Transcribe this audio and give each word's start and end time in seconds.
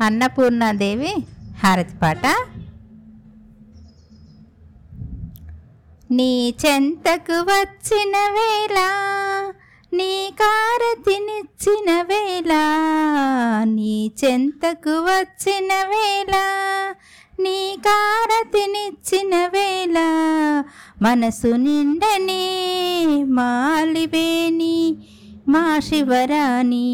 అన్నపూర్ణాదేవి 0.00 1.12
హారతి 1.62 1.96
పాట. 2.02 2.24
నీ 6.10 6.54
చెంతకు 6.66 7.38
వచ్చిన 7.40 8.14
వేళ 8.36 8.78
నీ 9.92 10.32
కారతినిచ్చిన 10.40 12.02
వేళ 12.02 12.52
నీ 13.64 14.10
చెంతకు 14.24 14.94
వచ్చిన 15.00 15.72
వేళ 15.84 16.34
నీ 17.40 17.78
కారతినిచ్చిన 17.84 19.34
వేళ 19.46 19.98
మనసు 21.02 21.56
నిండనే 21.56 22.44
మాలివేని 23.28 24.76
మా 25.48 25.78
శివరాణి 25.78 26.88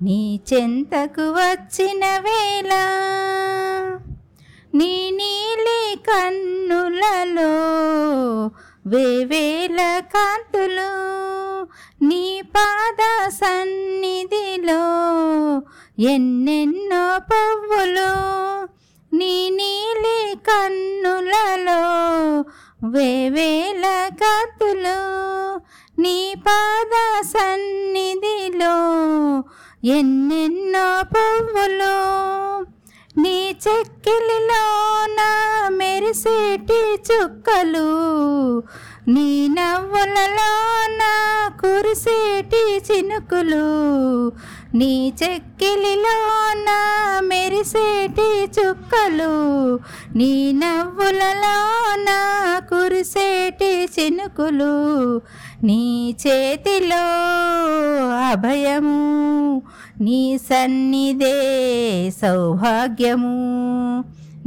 నీ 0.00 0.20
చెంతకు 0.48 1.24
వచ్చిన 1.36 2.04
వేళ 2.20 2.72
నీ 4.72 4.92
నీలి 5.18 5.80
కన్నులలో 6.08 7.52
వేవేల 8.84 9.80
కాంతులు 10.14 10.90
నీ 12.00 12.24
పాద 12.54 13.00
సన్నిధిలో 13.40 14.82
ఎన్నెన్నో 16.06 17.04
పువ్వులు 17.30 18.10
నీ 19.12 19.34
నీలి 19.58 20.18
కన్నులలో 20.48 21.80
వేవేల 22.90 23.84
కాంతులు 24.22 24.98
నీ 25.98 26.18
పాద 26.46 26.94
సన్నిధిలో 27.32 28.74
ఎన్నెన్నో 29.82 30.86
పువ్వులు 31.12 31.94
నీ 33.16 33.36
చెక్కిలిలో 33.64 34.64
నా 35.16 35.28
మెరిసేటి 35.78 36.80
చుక్కలు 37.08 37.88
నీ 39.08 39.28
నవ్వులలోన 39.48 41.00
నా 41.00 41.12
కురిసేటి 41.60 42.62
చినుకులు 42.88 43.64
నీ 44.74 45.12
చెక్కిలిలో 45.22 46.18
నా 46.64 46.78
మెరిసేటి 47.20 48.50
చుక్కలు 48.60 49.32
నీ 50.16 50.52
నవ్వులలో 50.52 51.56
నా 52.04 52.18
కురిసేటి 52.58 53.84
చినుకులు 53.84 55.20
నీ 55.64 56.14
చేతిలో 56.26 57.02
అభయము 58.30 59.62
నీ 60.00 60.38
సన్నిధే 60.38 61.36
సౌభాగ్యము 62.22 63.36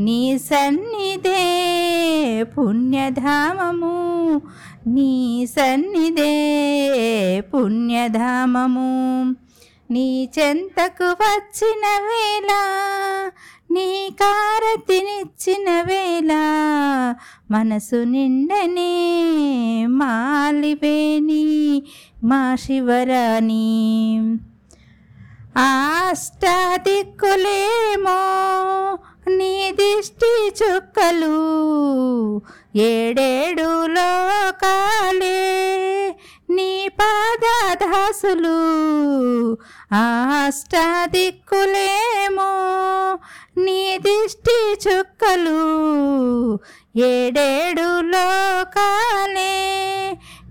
నీ 0.01 0.37
సన్నిధే 0.37 1.43
పుణ్యధామము 2.43 3.95
నీ 4.87 5.11
సన్నిధే 5.57 6.33
పుణ్యధామము. 7.53 8.89
నీ 9.93 10.29
చెంతకు 10.39 11.03
వచ్చిన 11.03 11.85
వేళ 12.03 12.49
నీ 13.71 14.09
కారతినిచ్చిన 14.21 15.81
వేళ 15.81 16.31
మనసు 17.51 17.95
నిండనే 17.95 18.93
మాలివేని 19.87 21.83
మా 22.23 22.55
శివరాణి. 22.55 23.69
ఆష్టాదిక్కులేమో 25.57 26.59
నీ 29.37 29.71
దిష్టి 29.71 30.33
చుక్కలు 30.61 31.37
ఏడేడు 32.75 33.85
లోకా 33.87 34.75
పాదదాసులు 38.23 39.57
అష్టాదిక్కులేమో 39.93 41.31
నీ 43.57 43.97
దిష్టి 43.97 44.57
చుక్కలు 44.83 45.63
ఏడేడు 46.97 47.89
లోకాలే 48.11 49.55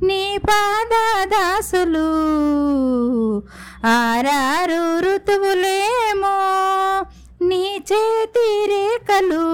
నీ 0.03 0.39
పాదదాసులు. 0.51 2.09
ఆరారు 3.87 4.83
ఋతువులేమో 5.01 6.37
నీ 7.45 7.65
చేతి 7.93 8.49
రేఖలు 8.73 9.45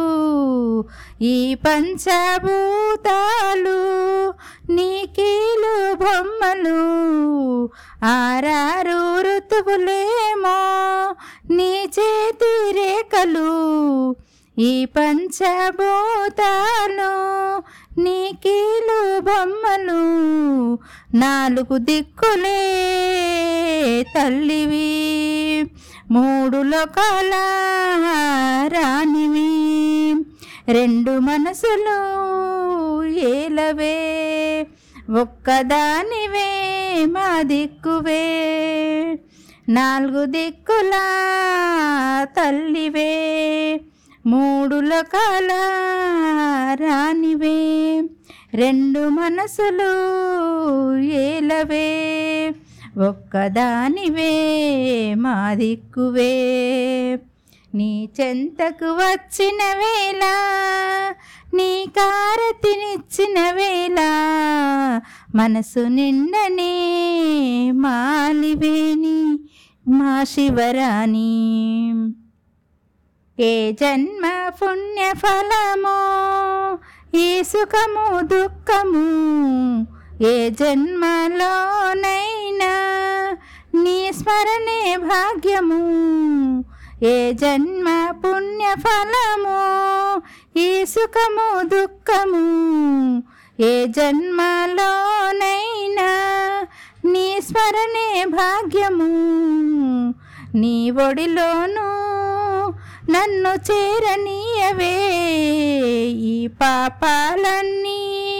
ఈ 1.23 1.55
పంచభూతాలు 1.55 2.29
నీకీలు 4.73 5.95
బొమ్మలు. 5.95 6.79
ఆరారు 8.05 9.21
ఋతువులేమో 9.21 10.59
నీ 11.55 11.81
చేతి 11.85 12.73
రేఖలు. 12.73 14.17
ఈ 14.59 14.85
పంచభూతాలు 14.85 15.59
నీకీలు 18.01 19.21
బొమ్మలు. 19.21 19.99
నాలుగు 21.17 21.79
దిక్కులే 21.79 22.65
తల్లివి. 24.15 24.95
మూడు 26.11 26.57
లోకాల 26.57 27.33
రానివి 28.69 29.58
రెండు 30.69 31.13
మనసులు 31.19 31.99
ఏలవే 33.11 33.97
ఒక్కదానివే 35.21 36.49
మా 37.05 37.43
దిక్కువే. 37.43 38.25
నాలుగు 39.69 40.25
దిక్కుల 40.27 40.95
తల్లివే 42.25 43.13
మూడు 44.27 44.81
లోకాల 44.81 45.51
రానివే 46.75 47.57
రెండు 48.55 49.09
మనసులు 49.09 49.93
ఏలవే 51.01 51.89
ఒక్కదానివే 53.09 54.33
మా 55.15 55.55
దిక్కువే. 55.55 56.33
నీ 57.75 58.09
చెంతకు 58.21 58.85
వచ్చిన 58.85 59.59
వేళ 59.77 60.23
నీ 61.55 61.87
కారతినిచ్చిన 61.87 63.51
వేళ 63.51 63.99
మనసు 65.35 65.81
నిండనే 65.81 66.73
మాలివేని 67.73 69.49
మా 69.89 70.25
శివరాణి. 70.25 71.35
ఏ 73.41 73.73
జన్మ 73.73 74.49
పుణ్య 74.49 75.13
ఫలమో 75.15 75.99
ఈ 77.19 77.43
సుఖము 77.43 78.21
దుఃఖము 78.21 79.07
ఏ 80.25 80.51
జన్మలోనైనా 80.51 81.37
నీ 83.75 84.13
స్మరణే 84.13 84.97
భాగ్యము. 84.97 85.85
ఏ 87.03 87.33
జన్మ 87.33 88.15
పుణ్య 88.25 88.75
ఫలము 88.79 89.59
ఈ 90.59 90.85
సుఖము 90.85 91.63
దుఃఖము? 91.63 92.43
ఏ 93.61 93.87
జన్మలోనైనా 93.87 94.83
నీ 97.05 97.41
స్మరణే 97.41 98.25
భాగ్యము. 98.25 99.09
నీ 100.55 100.91
ఒడిలోనూ 100.91 101.89
నన్ను 103.13 103.49
చేరనీయవే. 103.49 104.97
ఈ 106.11 106.47
పాపాలన్నీ 106.47 108.38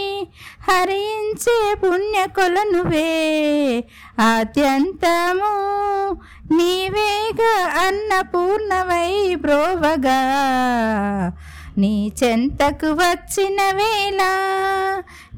హరించే 0.71 1.75
పుణ్యకొలనువే 1.75 3.09
ఆద్యంతము 4.21 5.53
నీవేగా 6.55 7.55
అన్నపూర్ణవై 7.87 9.35
బ్రోవగా. 9.35 10.21
నీ 11.79 12.13
చెంతకు 12.25 12.87
వచ్చిన 12.87 13.59
వేళ 13.73 14.21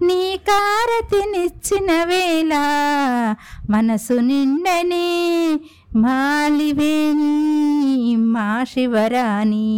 నీ 0.03 0.41
కారతినిచ్చిన 0.49 2.05
వేళ 2.05 2.55
మనసు 3.71 4.13
నిండనే 4.13 5.09
మాలివేణి 5.97 7.35
మా 8.17 8.65
శివరాణి. 8.65 9.69